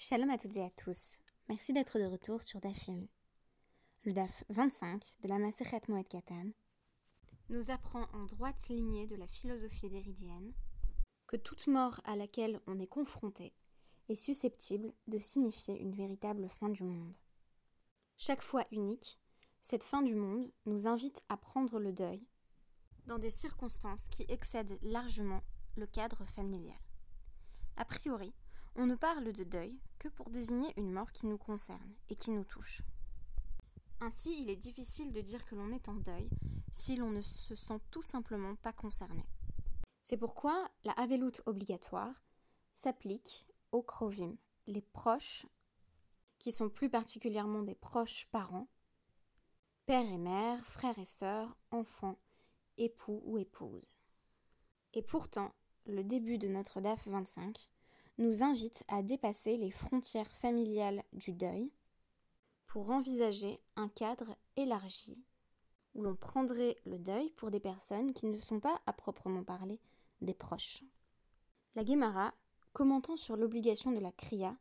Shalom 0.00 0.30
à 0.30 0.38
toutes 0.38 0.56
et 0.56 0.62
à 0.62 0.70
tous. 0.70 1.18
Merci 1.48 1.72
d'être 1.72 1.98
de 1.98 2.04
retour 2.04 2.44
sur 2.44 2.60
DAF 2.60 2.88
Le 4.04 4.12
DAF 4.12 4.44
25 4.48 5.02
de 5.22 5.28
la 5.28 5.40
Masechet 5.40 5.80
Moed 5.88 6.06
Katan 6.06 6.52
nous 7.50 7.72
apprend 7.72 8.06
en 8.12 8.24
droite 8.26 8.68
lignée 8.68 9.08
de 9.08 9.16
la 9.16 9.26
philosophie 9.26 9.90
déridienne 9.90 10.52
que 11.26 11.34
toute 11.36 11.66
mort 11.66 12.00
à 12.04 12.14
laquelle 12.14 12.60
on 12.68 12.78
est 12.78 12.86
confronté 12.86 13.52
est 14.08 14.14
susceptible 14.14 14.92
de 15.08 15.18
signifier 15.18 15.82
une 15.82 15.96
véritable 15.96 16.48
fin 16.48 16.68
du 16.68 16.84
monde. 16.84 17.16
Chaque 18.16 18.42
fois 18.42 18.64
unique, 18.70 19.18
cette 19.64 19.82
fin 19.82 20.02
du 20.02 20.14
monde 20.14 20.48
nous 20.66 20.86
invite 20.86 21.24
à 21.28 21.36
prendre 21.36 21.80
le 21.80 21.92
deuil 21.92 22.24
dans 23.06 23.18
des 23.18 23.32
circonstances 23.32 24.06
qui 24.06 24.24
excèdent 24.28 24.78
largement 24.80 25.42
le 25.74 25.88
cadre 25.88 26.24
familial. 26.24 26.78
A 27.76 27.84
priori, 27.84 28.32
on 28.78 28.86
ne 28.86 28.94
parle 28.94 29.32
de 29.32 29.42
deuil 29.42 29.76
que 29.98 30.06
pour 30.06 30.30
désigner 30.30 30.72
une 30.76 30.92
mort 30.92 31.10
qui 31.10 31.26
nous 31.26 31.36
concerne 31.36 31.94
et 32.08 32.14
qui 32.14 32.30
nous 32.30 32.44
touche. 32.44 32.82
Ainsi, 34.00 34.40
il 34.40 34.48
est 34.50 34.56
difficile 34.56 35.10
de 35.10 35.20
dire 35.20 35.44
que 35.44 35.56
l'on 35.56 35.72
est 35.72 35.88
en 35.88 35.96
deuil 35.96 36.30
si 36.70 36.94
l'on 36.94 37.10
ne 37.10 37.20
se 37.20 37.56
sent 37.56 37.80
tout 37.90 38.02
simplement 38.02 38.54
pas 38.54 38.72
concerné. 38.72 39.26
C'est 40.02 40.16
pourquoi 40.16 40.64
la 40.84 40.92
haveloute 40.92 41.42
obligatoire 41.46 42.22
s'applique 42.72 43.48
aux 43.72 43.82
krovim, 43.82 44.36
les 44.68 44.82
proches, 44.82 45.46
qui 46.38 46.52
sont 46.52 46.68
plus 46.68 46.88
particulièrement 46.88 47.62
des 47.62 47.74
proches 47.74 48.28
parents, 48.30 48.68
père 49.86 50.08
et 50.08 50.18
mère, 50.18 50.64
frères 50.64 51.00
et 51.00 51.04
sœurs, 51.04 51.56
enfants, 51.72 52.20
époux 52.76 53.22
ou 53.24 53.38
épouses. 53.38 53.96
Et 54.94 55.02
pourtant, 55.02 55.52
le 55.84 56.04
début 56.04 56.38
de 56.38 56.46
notre 56.46 56.80
DAF 56.80 57.08
25 57.08 57.68
nous 58.18 58.42
invite 58.42 58.84
à 58.88 59.02
dépasser 59.02 59.56
les 59.56 59.70
frontières 59.70 60.30
familiales 60.36 61.02
du 61.12 61.32
deuil 61.32 61.72
pour 62.66 62.90
envisager 62.90 63.60
un 63.76 63.88
cadre 63.88 64.36
élargi 64.56 65.24
où 65.94 66.02
l'on 66.02 66.14
prendrait 66.14 66.76
le 66.84 66.98
deuil 66.98 67.30
pour 67.32 67.50
des 67.50 67.60
personnes 67.60 68.12
qui 68.12 68.26
ne 68.26 68.38
sont 68.38 68.60
pas 68.60 68.80
à 68.86 68.92
proprement 68.92 69.42
parler 69.42 69.80
des 70.20 70.34
proches. 70.34 70.84
La 71.74 71.84
Guémara, 71.84 72.34
commentant 72.72 73.16
sur 73.16 73.36
l'obligation 73.36 73.92
de 73.92 74.00
la 74.00 74.12
kriya, 74.12 74.56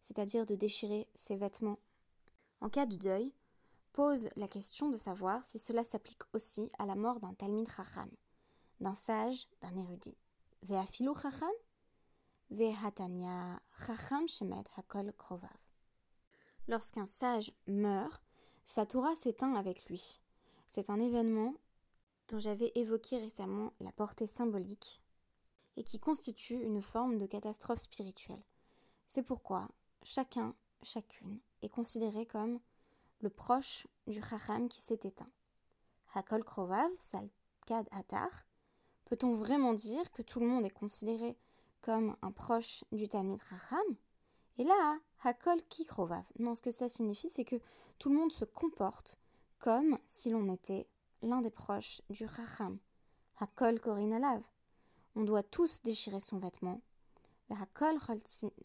c'est-à-dire 0.00 0.46
de 0.46 0.54
déchirer 0.54 1.08
ses 1.14 1.36
vêtements 1.36 1.78
en 2.60 2.68
cas 2.68 2.86
de 2.86 2.96
deuil, 2.96 3.32
pose 3.92 4.28
la 4.36 4.48
question 4.48 4.88
de 4.88 4.96
savoir 4.96 5.44
si 5.44 5.58
cela 5.58 5.84
s'applique 5.84 6.22
aussi 6.32 6.70
à 6.78 6.86
la 6.86 6.94
mort 6.94 7.20
d'un 7.20 7.34
Talmid 7.34 7.70
Chacham, 7.70 8.10
d'un 8.80 8.94
sage, 8.94 9.48
d'un 9.60 9.76
érudit. 9.76 10.16
Ve'afilu 10.62 11.10
Chacham? 11.20 11.50
Lorsqu'un 16.66 17.06
sage 17.06 17.52
meurt, 17.68 18.22
sa 18.64 18.86
Torah 18.86 19.14
s'éteint 19.14 19.54
avec 19.54 19.84
lui. 19.86 20.20
C'est 20.66 20.90
un 20.90 20.98
événement 20.98 21.54
dont 22.28 22.40
j'avais 22.40 22.72
évoqué 22.74 23.18
récemment 23.18 23.72
la 23.78 23.92
portée 23.92 24.26
symbolique 24.26 25.00
et 25.76 25.84
qui 25.84 26.00
constitue 26.00 26.60
une 26.60 26.82
forme 26.82 27.18
de 27.18 27.26
catastrophe 27.26 27.82
spirituelle. 27.82 28.42
C'est 29.06 29.22
pourquoi 29.22 29.68
chacun, 30.02 30.54
chacune 30.82 31.38
est 31.62 31.68
considéré 31.68 32.26
comme 32.26 32.58
le 33.20 33.30
proche 33.30 33.86
du 34.08 34.20
Chacham 34.20 34.68
qui 34.68 34.80
s'est 34.80 35.00
éteint. 35.04 35.30
Hakol 36.14 36.42
Krovav, 36.42 36.90
Salkad 37.00 37.86
Atar. 37.92 38.30
Peut-on 39.04 39.34
vraiment 39.34 39.72
dire 39.72 40.10
que 40.10 40.22
tout 40.22 40.40
le 40.40 40.46
monde 40.46 40.64
est 40.64 40.70
considéré 40.70 41.36
comme 41.82 42.16
un 42.22 42.32
proche 42.32 42.84
du 42.92 43.08
Talmid 43.08 43.40
Racham. 43.50 43.96
Et 44.58 44.64
là, 44.64 44.98
Hakol 45.22 45.60
Kikrovav. 45.68 46.24
Non, 46.38 46.54
ce 46.54 46.62
que 46.62 46.70
ça 46.70 46.88
signifie, 46.88 47.30
c'est 47.30 47.44
que 47.44 47.60
tout 47.98 48.10
le 48.10 48.16
monde 48.16 48.32
se 48.32 48.44
comporte 48.44 49.18
comme 49.58 49.98
si 50.06 50.30
l'on 50.30 50.48
était 50.52 50.86
l'un 51.22 51.40
des 51.40 51.50
proches 51.50 52.02
du 52.10 52.24
Racham. 52.24 52.78
Hakol 53.38 53.80
Korin 53.80 54.12
Alav. 54.12 54.42
On 55.16 55.24
doit 55.24 55.42
tous 55.42 55.82
déchirer 55.82 56.20
son 56.20 56.38
vêtement. 56.38 56.80
Hakol 57.50 57.98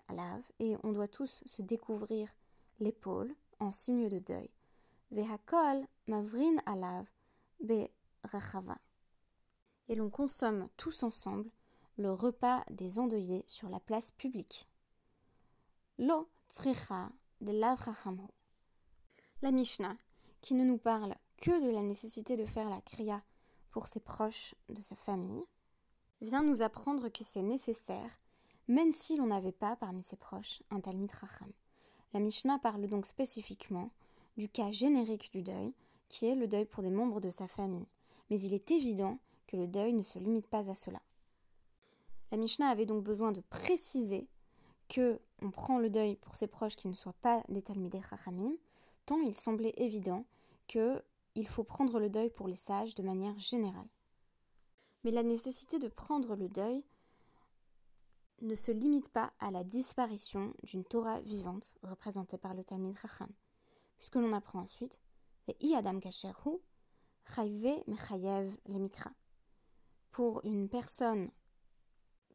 Alav. 0.10 0.44
Et 0.60 0.76
on 0.84 0.92
doit 0.92 1.08
tous 1.08 1.44
se 1.46 1.62
découvrir 1.62 2.30
l'épaule 2.80 3.34
en 3.60 3.72
signe 3.72 4.10
de 4.10 4.20
deuil. 4.20 4.50
Vehakol 5.12 5.86
Mavrin 6.08 6.58
Alav. 6.66 7.10
Be 7.62 7.88
Rachava. 8.24 8.78
Et 9.88 9.96
l'on 9.96 10.10
consomme 10.10 10.68
tous 10.78 11.04
ensemble 11.04 11.50
le 11.98 12.12
repas 12.12 12.64
des 12.70 13.00
endeuillés 13.00 13.46
sur 13.48 13.70
la 13.70 13.80
place 13.80 14.12
publique. 14.12 14.68
Lo 15.98 16.30
de 17.42 17.52
l'Avrahamhu. 17.52 18.28
La 19.42 19.52
Mishnah, 19.52 19.98
qui 20.42 20.54
ne 20.54 20.64
nous 20.64 20.78
parle 20.78 21.16
que 21.38 21.66
de 21.66 21.70
la 21.70 21.82
nécessité 21.82 22.36
de 22.36 22.46
faire 22.46 22.70
la 22.70 22.82
kriya 22.82 23.24
pour 23.72 23.88
ses 23.88 24.00
proches 24.00 24.56
de 24.70 24.82
sa 24.82 24.96
famille, 24.96 25.44
vient 26.22 26.44
nous 26.44 26.62
apprendre 26.62 27.10
que 27.10 27.24
c'est 27.24 27.42
nécessaire, 27.42 28.18
même 28.68 28.94
si 28.94 29.16
l'on 29.18 29.28
n'avait 29.28 29.52
pas 29.52 29.76
parmi 29.76 30.04
ses 30.04 30.18
proches 30.18 30.64
un 30.72 30.82
Talmid 30.82 31.12
Racham. 31.12 31.52
La 32.14 32.20
Mishnah 32.20 32.60
parle 32.60 32.88
donc 32.88 33.06
spécifiquement 33.06 33.92
du 34.38 34.50
cas 34.50 34.72
générique 34.72 35.32
du 35.32 35.44
deuil, 35.44 35.74
qui 36.10 36.26
est 36.26 36.36
le 36.36 36.48
deuil 36.48 36.66
pour 36.66 36.84
des 36.84 36.90
membres 36.90 37.22
de 37.22 37.32
sa 37.32 37.48
famille. 37.48 37.88
Mais 38.30 38.40
il 38.40 38.54
est 38.54 38.72
évident 38.72 39.20
que 39.48 39.58
le 39.58 39.68
deuil 39.68 39.94
ne 39.94 40.04
se 40.04 40.20
limite 40.20 40.48
pas 40.48 40.70
à 40.70 40.76
cela. 40.76 41.02
La 42.32 42.38
Mishnah 42.38 42.70
avait 42.70 42.86
donc 42.86 43.04
besoin 43.04 43.32
de 43.32 43.42
préciser 43.42 44.28
que 44.88 45.20
on 45.42 45.52
prend 45.52 45.80
le 45.80 45.90
deuil 45.90 46.16
pour 46.18 46.36
ses 46.36 46.48
proches 46.48 46.76
qui 46.76 46.88
ne 46.88 46.94
soient 46.94 47.14
pas 47.22 47.44
des 47.50 47.62
Talmidei 47.62 48.02
Chachamim, 48.02 48.54
tant 49.06 49.20
il 49.22 49.36
semblait 49.36 49.74
évident 49.78 50.26
que 50.68 51.02
il 51.36 51.48
faut 51.48 51.64
prendre 51.64 52.00
le 52.00 52.10
deuil 52.10 52.30
pour 52.30 52.48
les 52.48 52.56
sages 52.56 52.96
de 52.96 53.04
manière 53.04 53.38
générale. 53.38 53.88
Mais 55.04 55.12
la 55.12 55.24
nécessité 55.24 55.80
de 55.80 55.88
prendre 55.88 56.36
le 56.36 56.48
deuil 56.50 56.84
ne 58.42 58.56
se 58.56 58.72
limite 58.72 59.10
pas 59.10 59.34
à 59.40 59.52
la 59.52 59.64
disparition 59.64 60.54
d'une 60.64 60.84
Torah 60.84 61.22
vivante 61.22 61.76
représentée 61.84 62.38
par 62.38 62.54
le 62.54 62.64
Talmid 62.64 62.98
Chacham, 62.98 63.30
puisque 63.98 64.16
l'on 64.16 64.34
apprend 64.34 64.60
ensuite 64.60 65.00
Adam 65.76 66.00
Kasherhu 66.00 66.58
Mechayev. 67.88 68.58
Pour 70.12 70.44
une 70.46 70.70
personne 70.70 71.30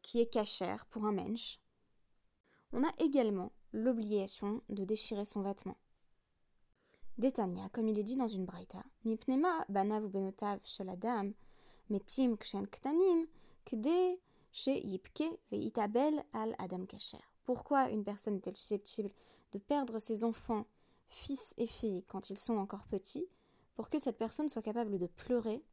qui 0.01 0.21
est 0.21 0.31
cachère 0.31 0.85
pour 0.87 1.05
un 1.05 1.11
mensch, 1.11 1.59
on 2.73 2.83
a 2.83 2.91
également 2.99 3.51
l'obligation 3.73 4.61
de 4.69 4.83
déchirer 4.83 5.25
son 5.25 5.41
vêtement. 5.41 5.77
Détania, 7.17 7.69
comme 7.69 7.87
il 7.87 7.99
est 7.99 8.03
dit 8.03 8.15
dans 8.15 8.27
une 8.27 8.45
braïta, 8.45 8.83
Mipnema 9.05 9.65
banav 9.69 10.07
benotav 10.07 10.59
metim 11.89 12.37
kshen 12.37 12.67
kde 13.65 14.17
she 14.51 14.71
yipke 14.83 15.27
al 16.33 16.55
adam 16.57 16.85
kasher. 16.85 17.21
Pourquoi 17.43 17.89
une 17.89 18.03
personne 18.03 18.37
est-elle 18.37 18.55
susceptible 18.55 19.11
de 19.51 19.59
perdre 19.59 19.99
ses 19.99 20.23
enfants, 20.23 20.65
fils 21.09 21.53
et 21.57 21.65
filles, 21.65 22.03
quand 22.07 22.29
ils 22.29 22.37
sont 22.37 22.57
encore 22.57 22.85
petits, 22.85 23.27
pour 23.75 23.89
que 23.89 23.99
cette 23.99 24.17
personne 24.17 24.49
soit 24.49 24.61
capable 24.61 24.97
de 24.97 25.07
pleurer 25.07 25.63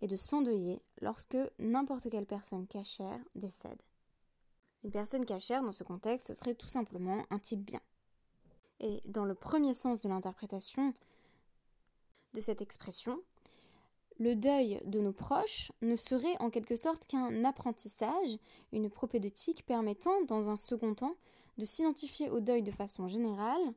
et 0.00 0.06
de 0.06 0.16
s'endeuiller 0.16 0.80
lorsque 1.00 1.38
n'importe 1.58 2.10
quelle 2.10 2.26
personne 2.26 2.66
cachère 2.66 3.20
décède. 3.34 3.82
Une 4.84 4.90
personne 4.90 5.24
cachère 5.24 5.62
dans 5.62 5.72
ce 5.72 5.84
contexte 5.84 6.34
serait 6.34 6.54
tout 6.54 6.68
simplement 6.68 7.24
un 7.30 7.38
type 7.38 7.64
bien. 7.64 7.80
Et 8.80 9.00
dans 9.06 9.24
le 9.24 9.34
premier 9.34 9.74
sens 9.74 10.00
de 10.00 10.08
l'interprétation 10.08 10.94
de 12.34 12.40
cette 12.40 12.62
expression, 12.62 13.20
le 14.20 14.34
deuil 14.34 14.80
de 14.84 15.00
nos 15.00 15.12
proches 15.12 15.72
ne 15.82 15.96
serait 15.96 16.36
en 16.40 16.50
quelque 16.50 16.76
sorte 16.76 17.06
qu'un 17.06 17.44
apprentissage, 17.44 18.38
une 18.72 18.90
propédeutique 18.90 19.64
permettant, 19.64 20.22
dans 20.24 20.50
un 20.50 20.56
second 20.56 20.94
temps, 20.94 21.16
de 21.56 21.64
s'identifier 21.64 22.30
au 22.30 22.40
deuil 22.40 22.62
de 22.62 22.70
façon 22.70 23.08
générale. 23.08 23.74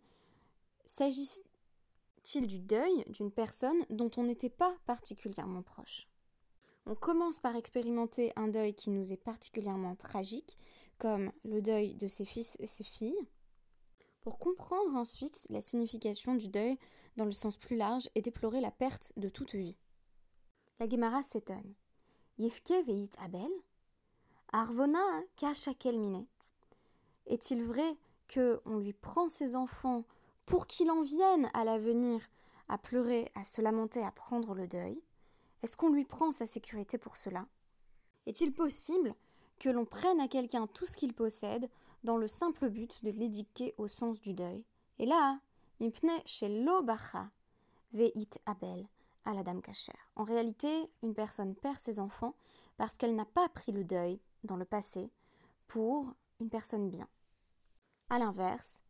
S'agit-il 2.23 2.47
du 2.47 2.59
deuil 2.59 3.03
d'une 3.09 3.31
personne 3.31 3.83
dont 3.89 4.11
on 4.17 4.23
n'était 4.23 4.49
pas 4.49 4.75
particulièrement 4.85 5.63
proche? 5.63 6.07
On 6.85 6.95
commence 6.95 7.39
par 7.39 7.55
expérimenter 7.55 8.31
un 8.35 8.47
deuil 8.47 8.73
qui 8.73 8.89
nous 8.89 9.11
est 9.11 9.17
particulièrement 9.17 9.95
tragique, 9.95 10.57
comme 10.97 11.31
le 11.43 11.61
deuil 11.61 11.95
de 11.95 12.07
ses 12.07 12.25
fils 12.25 12.57
et 12.59 12.67
ses 12.67 12.83
filles, 12.83 13.27
pour 14.21 14.37
comprendre 14.37 14.95
ensuite 14.95 15.47
la 15.49 15.61
signification 15.61 16.35
du 16.35 16.47
deuil 16.47 16.77
dans 17.17 17.25
le 17.25 17.31
sens 17.31 17.57
plus 17.57 17.75
large 17.75 18.09
et 18.13 18.21
déplorer 18.21 18.61
la 18.61 18.71
perte 18.71 19.13
de 19.17 19.29
toute 19.29 19.55
vie. 19.55 19.79
La 20.79 20.87
Gemara 20.87 21.23
s'étonne. 21.23 21.73
Yefke 22.37 22.73
veit 22.85 23.09
Abel 23.19 23.49
Arvona 24.53 25.23
kashakel 25.37 25.99
mine. 25.99 26.27
Est-il 27.25 27.63
vrai 27.63 27.97
que 28.27 28.61
on 28.65 28.77
lui 28.77 28.93
prend 28.93 29.27
ses 29.27 29.55
enfants 29.55 30.05
pour 30.45 30.67
qu'il 30.67 30.91
en 30.91 31.01
vienne 31.01 31.49
à 31.53 31.63
l'avenir 31.63 32.21
à 32.67 32.77
pleurer, 32.77 33.31
à 33.35 33.43
se 33.45 33.61
lamenter, 33.61 34.03
à 34.03 34.11
prendre 34.11 34.55
le 34.55 34.67
deuil 34.67 35.01
est-ce 35.63 35.77
qu'on 35.77 35.89
lui 35.89 36.05
prend 36.05 36.31
sa 36.31 36.47
sécurité 36.47 36.97
pour 36.97 37.17
cela? 37.17 37.45
Est-il 38.25 38.51
possible 38.51 39.15
que 39.59 39.69
l'on 39.69 39.85
prenne 39.85 40.19
à 40.19 40.27
quelqu'un 40.27 40.65
tout 40.65 40.87
ce 40.87 40.97
qu'il 40.97 41.13
possède 41.13 41.69
dans 42.03 42.17
le 42.17 42.27
simple 42.27 42.69
but 42.69 43.03
de 43.03 43.11
l'édiquer 43.11 43.75
au 43.77 43.87
sens 43.87 44.19
du 44.21 44.33
deuil? 44.33 44.65
Et 44.97 45.05
là, 45.05 45.39
mipne 45.79 46.11
shelo 46.25 46.81
bacha 46.81 47.29
veit 47.93 48.13
abel 48.47 48.87
à 49.23 49.33
la 49.33 49.43
dame 49.43 49.61
cachère. 49.61 50.11
En 50.15 50.23
réalité, 50.23 50.89
une 51.03 51.13
personne 51.13 51.55
perd 51.55 51.77
ses 51.77 51.99
enfants 51.99 52.35
parce 52.77 52.97
qu'elle 52.97 53.15
n'a 53.15 53.25
pas 53.25 53.47
pris 53.49 53.71
le 53.71 53.83
deuil 53.83 54.19
dans 54.43 54.57
le 54.57 54.65
passé 54.65 55.11
pour 55.67 56.11
une 56.39 56.49
personne 56.49 56.89
bien. 56.89 57.07
A 58.09 58.17
l'inverse, 58.17 58.81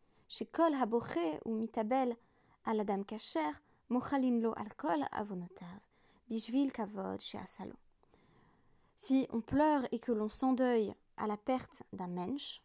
à 2.64 2.74
la 2.74 2.84
dame 2.86 3.04
cachère, 3.04 3.62
Mochalin 3.90 4.40
lo 4.40 4.54
alcool 4.56 5.06
avonotav, 5.12 5.82
bishvil 6.30 6.72
kavod 6.72 7.20
chez 7.20 7.38
Asalo. 7.38 7.74
Si 8.96 9.28
on 9.32 9.42
pleure 9.42 9.86
et 9.92 10.00
que 10.00 10.14
l'on 10.14 10.30
s'endeuille 10.30 10.94
à 11.18 11.28
la 11.28 11.36
perte 11.36 11.84
d'un 11.92 12.08
mensch, 12.08 12.64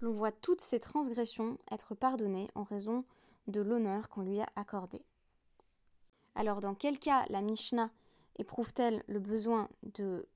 l'on 0.00 0.12
voit 0.12 0.32
toutes 0.32 0.62
ces 0.62 0.80
transgressions 0.80 1.58
être 1.70 1.94
pardonnées 1.94 2.48
en 2.54 2.62
raison 2.62 3.04
de 3.46 3.60
l'honneur 3.60 4.08
qu'on 4.08 4.22
lui 4.22 4.40
a 4.40 4.46
accordé. 4.56 5.04
Alors 6.34 6.60
dans 6.60 6.74
quel 6.74 6.98
cas 6.98 7.26
la 7.28 7.42
Mishnah 7.42 7.90
éprouve-t-elle 8.36 9.04
le 9.08 9.20
besoin 9.20 9.68
de 9.82 10.26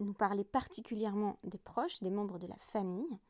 nous 0.00 0.12
parler 0.12 0.42
particulièrement 0.42 1.36
des 1.44 1.58
proches, 1.58 2.00
des 2.00 2.10
membres 2.10 2.40
de 2.40 2.48
la 2.48 2.56
famille, 2.56 3.20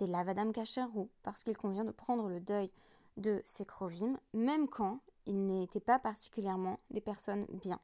des 0.00 0.06
lavadam 0.06 0.52
ou 0.94 1.08
parce 1.22 1.44
qu'il 1.44 1.56
convient 1.56 1.84
de 1.84 1.90
prendre 1.90 2.28
le 2.28 2.40
deuil 2.40 2.70
de 3.16 3.42
ses 3.44 3.64
krovim, 3.64 4.18
même 4.32 4.68
quand 4.68 5.00
ils 5.26 5.46
n'étaient 5.46 5.80
pas 5.80 5.98
particulièrement 5.98 6.80
des 6.90 7.00
personnes 7.00 7.46
bien. 7.52 7.80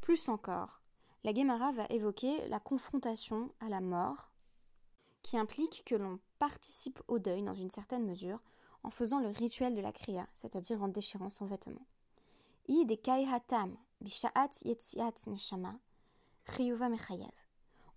Plus 0.00 0.28
encore, 0.28 0.80
la 1.24 1.34
Gemara 1.34 1.72
va 1.72 1.86
évoquer 1.90 2.46
la 2.48 2.60
confrontation 2.60 3.52
à 3.60 3.68
la 3.68 3.80
mort, 3.80 4.30
qui 5.22 5.36
implique 5.36 5.82
que 5.84 5.94
l'on 5.94 6.18
participe 6.38 7.02
au 7.08 7.18
deuil 7.18 7.42
dans 7.42 7.54
une 7.54 7.70
certaine 7.70 8.06
mesure 8.06 8.40
en 8.82 8.90
faisant 8.90 9.20
le 9.20 9.28
rituel 9.28 9.74
de 9.74 9.80
la 9.80 9.92
kriya, 9.92 10.26
c'est-à-dire 10.34 10.82
en 10.82 10.88
déchirant 10.88 11.28
son 11.28 11.44
vêtement. 11.44 11.86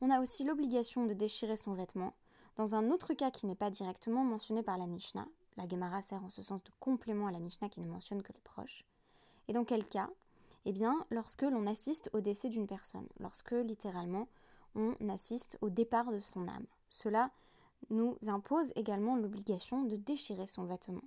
On 0.02 0.10
a 0.10 0.20
aussi 0.20 0.44
l'obligation 0.44 1.06
de 1.06 1.14
déchirer 1.14 1.56
son 1.56 1.74
vêtement 1.74 2.14
dans 2.58 2.76
un 2.76 2.92
autre 2.92 3.14
cas 3.14 3.32
qui 3.32 3.46
n'est 3.46 3.56
pas 3.56 3.70
directement 3.70 4.24
mentionné 4.24 4.64
par 4.64 4.78
la 4.78 4.86
Mishnah. 4.86 5.28
La 5.58 5.68
Gemara 5.68 6.02
sert 6.02 6.24
en 6.24 6.30
ce 6.30 6.42
sens 6.42 6.64
de 6.64 6.72
complément 6.80 7.28
à 7.28 7.32
la 7.32 7.40
Mishnah 7.40 7.70
qui 7.70 7.82
ne 7.82 7.88
mentionne 7.88 8.24
que 8.24 8.34
les 8.34 8.42
proches. 8.42 8.86
Et 9.48 9.54
dans 9.54 9.66
quel 9.66 9.88
cas? 9.88 10.10
Eh 10.66 10.72
bien, 10.72 11.06
lorsque 11.10 11.42
l'on 11.42 11.68
assiste 11.68 12.10
au 12.14 12.22
décès 12.22 12.50
d'une 12.50 12.68
personne, 12.68 13.08
lorsque 13.20 13.52
littéralement 13.52 14.28
on 14.76 14.96
assiste 15.10 15.58
au 15.62 15.70
départ 15.70 16.12
de 16.12 16.20
son 16.20 16.48
âme. 16.48 16.66
Cela 16.90 17.32
nous 17.90 18.18
impose 18.28 18.72
également 18.76 19.16
l'obligation 19.16 19.84
de 19.84 19.96
déchirer 19.96 20.48
son 20.48 20.64
vêtement. 20.64 21.04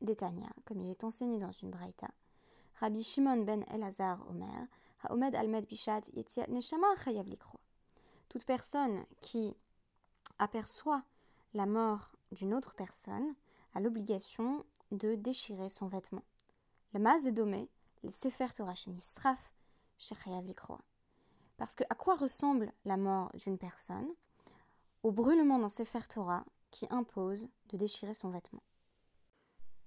Détania, 0.00 0.48
comme 0.64 0.80
il 0.80 0.90
est 0.90 1.04
enseigné 1.04 1.38
dans 1.38 1.52
une 1.52 1.70
braïta, 1.70 2.08
Rabbi 2.80 3.02
Shimon 3.02 3.44
ben 3.44 3.64
Elazar 3.72 4.18
Omer, 4.30 4.66
toute 8.28 8.44
personne 8.44 9.04
qui 9.20 9.54
aperçoit 10.38 11.02
la 11.52 11.66
mort 11.66 12.10
d'une 12.32 12.54
autre 12.54 12.74
personne 12.74 13.34
a 13.74 13.80
l'obligation 13.80 14.64
de 14.90 15.14
déchirer 15.14 15.68
son 15.68 15.86
vêtement. 15.86 16.24
Le 16.92 17.00
Maz 17.00 17.26
domé, 17.32 17.68
le 18.02 18.10
Sefer 18.10 18.48
Torah 18.54 18.74
Sraf 18.98 19.54
Parce 21.56 21.74
que 21.74 21.84
à 21.90 21.94
quoi 21.94 22.14
ressemble 22.14 22.72
la 22.84 22.96
mort 22.96 23.30
d'une 23.34 23.58
personne 23.58 24.08
Au 25.02 25.12
brûlement 25.12 25.58
d'un 25.58 25.68
Sefer 25.68 26.06
Torah 26.08 26.44
qui 26.70 26.86
impose 26.90 27.48
de 27.68 27.76
déchirer 27.76 28.14
son 28.14 28.30
vêtement? 28.30 28.62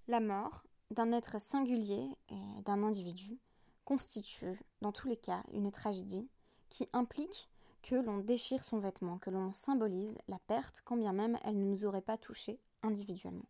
La 0.08 0.20
mort 0.20 0.64
d'un 0.92 1.12
être 1.12 1.40
singulier 1.40 2.10
et 2.30 2.62
d'un 2.64 2.84
individu 2.84 3.40
constitue, 3.86 4.60
dans 4.82 4.92
tous 4.92 5.08
les 5.08 5.18
cas, 5.18 5.44
une 5.54 5.72
tragédie 5.72 6.30
qui 6.70 6.90
implique 6.94 7.50
que 7.82 7.96
l'on 7.96 8.18
déchire 8.18 8.64
son 8.64 8.80
vêtement, 8.80 9.18
que 9.18 9.30
l'on 9.30 9.54
symbolise 9.54 10.18
la 10.28 10.40
perte, 10.40 10.82
quand 10.86 10.98
bien 10.98 11.14
même 11.14 11.38
elle 11.44 11.60
ne 11.60 11.70
nous 11.70 11.86
aurait 11.86 12.02
pas 12.02 12.18
touché 12.18 12.60
individuellement. 12.84 13.48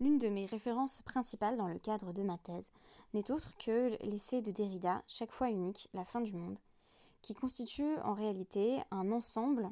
L'une 0.00 0.18
de 0.18 0.28
mes 0.28 0.46
références 0.46 1.02
principales 1.02 1.56
dans 1.56 1.68
le 1.68 1.78
cadre 1.78 2.12
de 2.12 2.22
ma 2.22 2.36
thèse 2.38 2.70
n'est 3.12 3.30
autre 3.30 3.56
que 3.58 3.96
l'essai 4.04 4.42
de 4.42 4.50
Derrida, 4.50 5.02
Chaque 5.06 5.30
fois 5.30 5.50
unique, 5.50 5.88
la 5.94 6.04
fin 6.04 6.20
du 6.20 6.34
monde, 6.34 6.58
qui 7.22 7.34
constitue 7.34 7.96
en 8.00 8.12
réalité 8.12 8.80
un 8.90 9.12
ensemble 9.12 9.70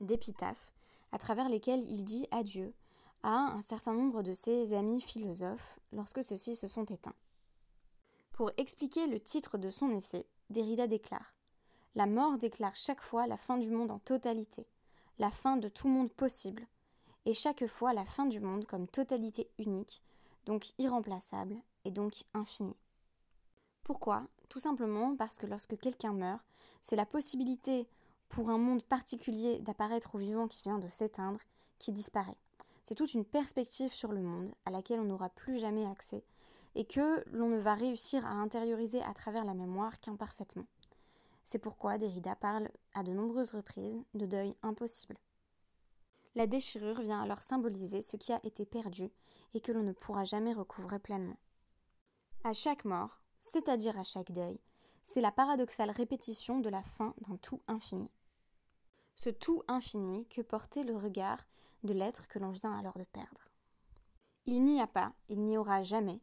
d'épitaphes 0.00 0.72
à 1.12 1.18
travers 1.18 1.48
lesquels 1.48 1.84
il 1.88 2.04
dit 2.04 2.26
adieu 2.30 2.74
à 3.22 3.30
un 3.30 3.62
certain 3.62 3.94
nombre 3.94 4.22
de 4.22 4.34
ses 4.34 4.72
amis 4.72 5.00
philosophes 5.00 5.78
lorsque 5.92 6.24
ceux-ci 6.24 6.56
se 6.56 6.68
sont 6.68 6.84
éteints. 6.84 7.14
Pour 8.32 8.50
expliquer 8.56 9.06
le 9.06 9.20
titre 9.20 9.58
de 9.58 9.70
son 9.70 9.90
essai, 9.90 10.26
Derrida 10.50 10.86
déclare 10.86 11.34
La 11.96 12.04
mort 12.04 12.36
déclare 12.36 12.76
chaque 12.76 13.00
fois 13.00 13.26
la 13.26 13.38
fin 13.38 13.56
du 13.56 13.70
monde 13.70 13.90
en 13.90 13.98
totalité, 13.98 14.66
la 15.18 15.30
fin 15.30 15.56
de 15.56 15.66
tout 15.66 15.88
monde 15.88 16.12
possible, 16.12 16.62
et 17.24 17.32
chaque 17.32 17.66
fois 17.66 17.94
la 17.94 18.04
fin 18.04 18.26
du 18.26 18.38
monde 18.38 18.66
comme 18.66 18.86
totalité 18.86 19.48
unique, 19.58 20.02
donc 20.44 20.66
irremplaçable 20.76 21.56
et 21.86 21.90
donc 21.90 22.24
infinie. 22.34 22.76
Pourquoi? 23.82 24.26
Tout 24.50 24.60
simplement 24.60 25.16
parce 25.16 25.38
que 25.38 25.46
lorsque 25.46 25.78
quelqu'un 25.78 26.12
meurt, 26.12 26.44
c'est 26.82 26.96
la 26.96 27.06
possibilité 27.06 27.88
pour 28.28 28.50
un 28.50 28.58
monde 28.58 28.82
particulier 28.82 29.60
d'apparaître 29.60 30.16
au 30.16 30.18
vivant 30.18 30.48
qui 30.48 30.62
vient 30.64 30.78
de 30.78 30.90
s'éteindre 30.90 31.40
qui 31.78 31.92
disparaît. 31.92 32.36
C'est 32.84 32.94
toute 32.94 33.14
une 33.14 33.24
perspective 33.24 33.94
sur 33.94 34.12
le 34.12 34.20
monde 34.20 34.50
à 34.66 34.70
laquelle 34.70 35.00
on 35.00 35.04
n'aura 35.04 35.30
plus 35.30 35.58
jamais 35.60 35.86
accès 35.86 36.22
et 36.74 36.84
que 36.84 37.24
l'on 37.32 37.48
ne 37.48 37.58
va 37.58 37.74
réussir 37.74 38.26
à 38.26 38.32
intérioriser 38.32 39.02
à 39.02 39.14
travers 39.14 39.46
la 39.46 39.54
mémoire 39.54 39.98
qu'imparfaitement. 40.00 40.66
C'est 41.46 41.60
pourquoi 41.60 41.96
Derrida 41.96 42.34
parle 42.34 42.68
à 42.92 43.04
de 43.04 43.12
nombreuses 43.12 43.52
reprises 43.52 44.02
de 44.14 44.26
deuil 44.26 44.56
impossible. 44.64 45.16
La 46.34 46.48
déchirure 46.48 47.00
vient 47.00 47.22
alors 47.22 47.40
symboliser 47.40 48.02
ce 48.02 48.16
qui 48.16 48.32
a 48.32 48.44
été 48.44 48.66
perdu 48.66 49.12
et 49.54 49.60
que 49.60 49.70
l'on 49.70 49.84
ne 49.84 49.92
pourra 49.92 50.24
jamais 50.24 50.52
recouvrer 50.52 50.98
pleinement. 50.98 51.38
À 52.42 52.52
chaque 52.52 52.84
mort, 52.84 53.20
c'est-à-dire 53.38 53.96
à 53.96 54.02
chaque 54.02 54.32
deuil, 54.32 54.58
c'est 55.04 55.20
la 55.20 55.30
paradoxale 55.30 55.90
répétition 55.90 56.58
de 56.58 56.68
la 56.68 56.82
fin 56.82 57.14
d'un 57.28 57.36
tout 57.36 57.60
infini. 57.68 58.10
Ce 59.14 59.30
tout 59.30 59.62
infini 59.68 60.26
que 60.26 60.42
portait 60.42 60.82
le 60.82 60.96
regard 60.96 61.46
de 61.84 61.94
l'être 61.94 62.26
que 62.26 62.40
l'on 62.40 62.50
vient 62.50 62.76
alors 62.76 62.98
de 62.98 63.04
perdre. 63.04 63.48
Il 64.46 64.64
n'y 64.64 64.80
a 64.80 64.88
pas, 64.88 65.12
il 65.28 65.44
n'y 65.44 65.56
aura 65.56 65.84
jamais, 65.84 66.20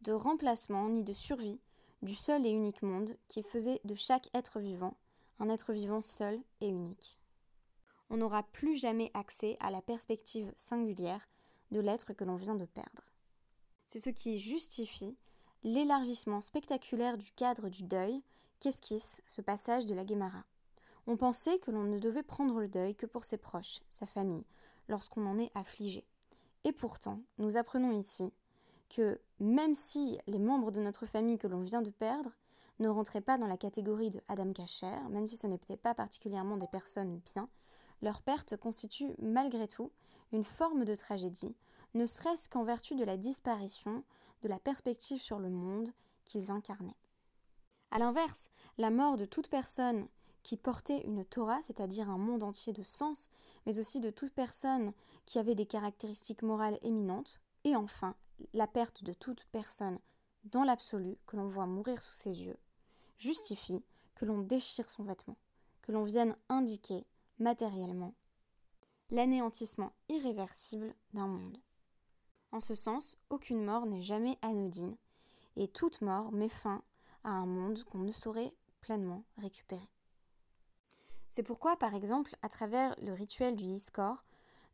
de 0.00 0.12
remplacement 0.12 0.88
ni 0.88 1.04
de 1.04 1.12
survie 1.12 1.60
du 2.02 2.14
seul 2.14 2.44
et 2.46 2.50
unique 2.50 2.82
monde 2.82 3.16
qui 3.28 3.42
faisait 3.42 3.80
de 3.84 3.94
chaque 3.94 4.28
être 4.34 4.60
vivant 4.60 4.94
un 5.42 5.48
être 5.48 5.72
vivant 5.72 6.02
seul 6.02 6.40
et 6.60 6.68
unique. 6.68 7.18
On 8.10 8.18
n'aura 8.18 8.44
plus 8.44 8.76
jamais 8.76 9.10
accès 9.12 9.56
à 9.58 9.72
la 9.72 9.82
perspective 9.82 10.52
singulière 10.56 11.28
de 11.72 11.80
l'être 11.80 12.12
que 12.12 12.22
l'on 12.22 12.36
vient 12.36 12.54
de 12.54 12.64
perdre. 12.64 13.02
C'est 13.84 13.98
ce 13.98 14.10
qui 14.10 14.38
justifie 14.38 15.16
l'élargissement 15.64 16.40
spectaculaire 16.40 17.18
du 17.18 17.32
cadre 17.32 17.68
du 17.70 17.82
deuil 17.82 18.22
qu'esquisse 18.60 19.20
ce 19.26 19.40
passage 19.40 19.86
de 19.86 19.94
la 19.94 20.04
Guémara. 20.04 20.44
On 21.08 21.16
pensait 21.16 21.58
que 21.58 21.72
l'on 21.72 21.84
ne 21.84 21.98
devait 21.98 22.22
prendre 22.22 22.60
le 22.60 22.68
deuil 22.68 22.94
que 22.94 23.06
pour 23.06 23.24
ses 23.24 23.38
proches, 23.38 23.80
sa 23.90 24.06
famille, 24.06 24.44
lorsqu'on 24.88 25.26
en 25.26 25.38
est 25.40 25.50
affligé. 25.56 26.06
Et 26.62 26.72
pourtant, 26.72 27.20
nous 27.38 27.56
apprenons 27.56 27.98
ici 27.98 28.32
que 28.94 29.20
même 29.40 29.74
si 29.74 30.18
les 30.26 30.38
membres 30.38 30.70
de 30.70 30.80
notre 30.80 31.06
famille 31.06 31.38
que 31.38 31.46
l'on 31.46 31.62
vient 31.62 31.82
de 31.82 31.90
perdre 31.90 32.30
ne 32.78 32.88
rentraient 32.88 33.20
pas 33.20 33.38
dans 33.38 33.46
la 33.46 33.56
catégorie 33.56 34.10
de 34.10 34.20
Adam 34.28 34.52
Kacher, 34.52 34.98
même 35.10 35.26
si 35.26 35.36
ce 35.36 35.46
n'était 35.46 35.76
pas 35.76 35.94
particulièrement 35.94 36.56
des 36.56 36.66
personnes 36.66 37.20
bien, 37.34 37.48
leur 38.02 38.22
perte 38.22 38.56
constitue 38.56 39.14
malgré 39.18 39.66
tout 39.66 39.90
une 40.32 40.44
forme 40.44 40.84
de 40.84 40.94
tragédie, 40.94 41.54
ne 41.94 42.06
serait-ce 42.06 42.48
qu'en 42.48 42.64
vertu 42.64 42.94
de 42.94 43.04
la 43.04 43.16
disparition 43.16 44.04
de 44.42 44.48
la 44.48 44.58
perspective 44.58 45.20
sur 45.20 45.38
le 45.38 45.50
monde 45.50 45.90
qu'ils 46.24 46.50
incarnaient. 46.50 46.96
A 47.90 47.98
l'inverse, 47.98 48.50
la 48.78 48.90
mort 48.90 49.16
de 49.16 49.24
toute 49.24 49.48
personne 49.48 50.08
qui 50.42 50.56
portait 50.56 51.06
une 51.06 51.24
Torah, 51.24 51.60
c'est-à-dire 51.62 52.10
un 52.10 52.18
monde 52.18 52.42
entier 52.42 52.72
de 52.72 52.82
sens, 52.82 53.28
mais 53.64 53.78
aussi 53.78 54.00
de 54.00 54.10
toute 54.10 54.32
personne 54.32 54.92
qui 55.24 55.38
avait 55.38 55.54
des 55.54 55.66
caractéristiques 55.66 56.42
morales 56.42 56.78
éminentes, 56.82 57.40
et 57.64 57.76
enfin 57.76 58.14
la 58.52 58.66
perte 58.66 59.04
de 59.04 59.12
toute 59.12 59.44
personne 59.52 59.98
dans 60.44 60.64
l'absolu 60.64 61.16
que 61.26 61.36
l'on 61.36 61.48
voit 61.48 61.66
mourir 61.66 62.00
sous 62.02 62.14
ses 62.14 62.42
yeux 62.42 62.58
justifie 63.18 63.84
que 64.14 64.24
l'on 64.24 64.38
déchire 64.38 64.90
son 64.90 65.04
vêtement, 65.04 65.36
que 65.82 65.92
l'on 65.92 66.04
vienne 66.04 66.36
indiquer 66.48 67.06
matériellement 67.38 68.14
l'anéantissement 69.10 69.92
irréversible 70.08 70.94
d'un 71.12 71.28
monde. 71.28 71.58
En 72.50 72.60
ce 72.60 72.74
sens, 72.74 73.16
aucune 73.30 73.62
mort 73.62 73.86
n'est 73.86 74.02
jamais 74.02 74.38
anodine, 74.42 74.96
et 75.56 75.68
toute 75.68 76.00
mort 76.00 76.32
met 76.32 76.48
fin 76.48 76.82
à 77.22 77.30
un 77.30 77.46
monde 77.46 77.84
qu'on 77.84 77.98
ne 77.98 78.12
saurait 78.12 78.54
pleinement 78.80 79.24
récupérer. 79.36 79.88
C'est 81.28 81.42
pourquoi, 81.42 81.76
par 81.76 81.94
exemple, 81.94 82.36
à 82.42 82.48
travers 82.48 82.94
le 83.00 83.12
rituel 83.12 83.56
du 83.56 83.64
Yiskor, 83.64 84.22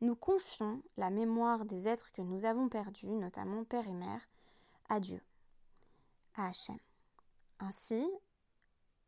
nous 0.01 0.15
confions 0.15 0.83
la 0.97 1.11
mémoire 1.11 1.65
des 1.65 1.89
êtres 1.89 2.13
que 2.13 2.23
nous 2.23 2.45
avons 2.45 2.69
perdus, 2.69 3.09
notamment 3.09 3.65
père 3.65 3.87
et 3.89 3.95
mère, 3.95 4.27
à 4.89 5.01
Dieu, 5.01 5.21
à 6.35 6.49
Hachem. 6.49 6.79
Ainsi, 7.59 8.09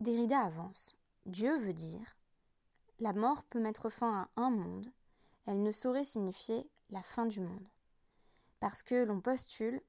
Derrida 0.01 0.41
avance. 0.41 0.97
Dieu 1.27 1.57
veut 1.59 1.75
dire 1.75 2.17
la 3.01 3.15
mort 3.15 3.45
peut 3.45 3.61
mettre 3.61 3.89
fin 3.89 4.29
à 4.37 4.43
un 4.43 4.51
monde, 4.51 4.93
elle 5.47 5.63
ne 5.63 5.73
saurait 5.73 6.05
signifier 6.05 6.69
la 6.91 7.03
fin 7.03 7.25
du 7.25 7.41
monde. 7.41 7.67
Parce 8.61 8.83
que 8.83 9.05
l'on 9.05 9.23
postule 9.23 9.81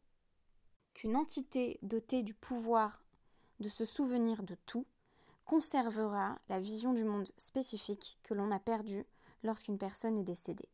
qu'une 0.94 1.18
entité 1.18 1.78
dotée 1.82 2.24
du 2.24 2.34
pouvoir 2.34 3.04
de 3.60 3.68
se 3.68 3.84
souvenir 3.86 4.44
de 4.44 4.56
tout 4.66 4.86
conservera 5.46 6.40
la 6.48 6.60
vision 6.60 6.94
du 6.94 7.04
monde 7.04 7.30
spécifique 7.38 8.18
que 8.24 8.34
l'on 8.34 8.50
a 8.52 8.60
perdu 8.60 9.06
lorsqu'une 9.44 9.78
personne 9.78 10.18
est 10.18 10.24
décédée. 10.24 10.70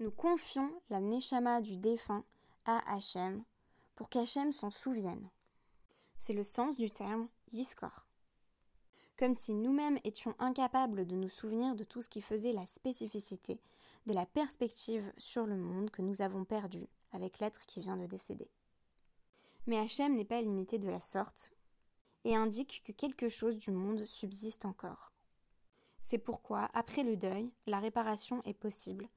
Nous 0.00 0.10
confions 0.10 0.72
la 0.88 0.98
neshama 0.98 1.60
du 1.60 1.76
défunt 1.76 2.24
à 2.64 2.78
Hachem 2.90 3.44
pour 3.96 4.08
qu'Hachem 4.08 4.50
s'en 4.50 4.70
souvienne. 4.70 5.28
C'est 6.18 6.32
le 6.32 6.42
sens 6.42 6.78
du 6.78 6.90
terme 6.90 7.28
Yiskor. 7.52 8.06
Comme 9.18 9.34
si 9.34 9.52
nous-mêmes 9.52 9.98
étions 10.04 10.34
incapables 10.38 11.06
de 11.06 11.16
nous 11.16 11.28
souvenir 11.28 11.74
de 11.74 11.84
tout 11.84 12.00
ce 12.00 12.08
qui 12.08 12.22
faisait 12.22 12.54
la 12.54 12.64
spécificité 12.64 13.60
de 14.06 14.14
la 14.14 14.24
perspective 14.24 15.12
sur 15.18 15.44
le 15.44 15.58
monde 15.58 15.90
que 15.90 16.00
nous 16.00 16.22
avons 16.22 16.46
perdu 16.46 16.86
avec 17.12 17.38
l'être 17.38 17.66
qui 17.66 17.80
vient 17.80 17.98
de 17.98 18.06
décéder. 18.06 18.48
Mais 19.66 19.76
Hachem 19.76 20.14
n'est 20.14 20.24
pas 20.24 20.40
limité 20.40 20.78
de 20.78 20.88
la 20.88 21.00
sorte 21.00 21.52
et 22.24 22.34
indique 22.34 22.82
que 22.86 22.92
quelque 22.92 23.28
chose 23.28 23.58
du 23.58 23.70
monde 23.70 24.06
subsiste 24.06 24.64
encore. 24.64 25.12
C'est 26.00 26.16
pourquoi, 26.16 26.70
après 26.72 27.02
le 27.02 27.18
deuil, 27.18 27.52
la 27.66 27.80
réparation 27.80 28.42
est 28.44 28.54
possible. 28.54 29.10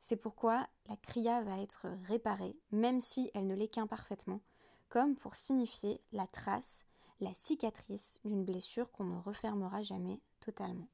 C'est 0.00 0.16
pourquoi 0.16 0.66
la 0.88 0.96
kriya 0.96 1.42
va 1.42 1.60
être 1.60 1.86
réparée, 2.08 2.56
même 2.72 3.00
si 3.00 3.30
elle 3.34 3.46
ne 3.46 3.54
l'est 3.54 3.68
qu'imparfaitement, 3.68 4.40
comme 4.88 5.14
pour 5.14 5.36
signifier 5.36 6.00
la 6.12 6.26
trace, 6.26 6.86
la 7.20 7.34
cicatrice 7.34 8.18
d'une 8.24 8.44
blessure 8.44 8.90
qu'on 8.90 9.04
ne 9.04 9.20
refermera 9.20 9.82
jamais 9.82 10.20
totalement. 10.40 10.88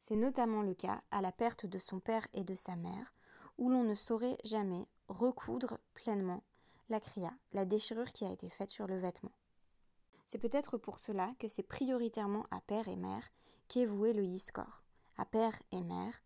C'est 0.00 0.16
notamment 0.16 0.62
le 0.62 0.74
cas 0.74 1.02
à 1.10 1.20
la 1.20 1.30
perte 1.30 1.66
de 1.66 1.78
son 1.78 2.00
père 2.00 2.26
et 2.32 2.42
de 2.42 2.54
sa 2.54 2.76
mère, 2.76 3.12
où 3.58 3.68
l'on 3.68 3.84
ne 3.84 3.94
saurait 3.94 4.38
jamais 4.44 4.88
recoudre 5.08 5.78
pleinement 5.92 6.42
la 6.88 6.98
kriya, 6.98 7.32
la 7.52 7.66
déchirure 7.66 8.10
qui 8.10 8.24
a 8.24 8.32
été 8.32 8.48
faite 8.48 8.70
sur 8.70 8.86
le 8.86 8.98
vêtement. 8.98 9.32
C'est 10.26 10.38
peut-être 10.38 10.78
pour 10.78 10.98
cela 10.98 11.34
que 11.38 11.48
c'est 11.48 11.62
prioritairement 11.62 12.44
à 12.50 12.60
père 12.62 12.88
et 12.88 12.96
mère 12.96 13.28
qu'est 13.68 13.84
voué 13.84 14.12
le 14.12 14.24
yiskor, 14.24 14.82
à 15.18 15.26
père 15.26 15.60
et 15.72 15.82
mère, 15.82 16.22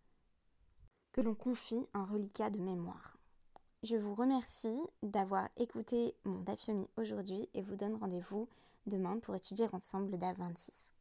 que 1.14 1.20
l'on 1.20 1.34
confie 1.34 1.86
un 1.94 2.04
reliquat 2.04 2.50
de 2.50 2.58
mémoire. 2.58 3.16
Je 3.84 3.94
vous 3.94 4.16
remercie 4.16 4.80
d'avoir 5.04 5.48
écouté 5.56 6.16
mon 6.24 6.40
Dafyomi 6.40 6.88
aujourd'hui 6.96 7.48
et 7.54 7.62
vous 7.62 7.76
donne 7.76 7.94
rendez-vous 7.94 8.48
demain 8.88 9.20
pour 9.20 9.36
étudier 9.36 9.68
ensemble 9.72 10.18
DA 10.18 10.32
26. 10.32 10.93